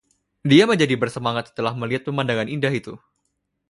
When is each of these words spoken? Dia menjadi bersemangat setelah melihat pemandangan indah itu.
Dia 0.51 0.65
menjadi 0.71 0.95
bersemangat 1.03 1.45
setelah 1.53 1.73
melihat 1.81 2.03
pemandangan 2.09 2.47
indah 2.55 2.73
itu. 2.81 2.93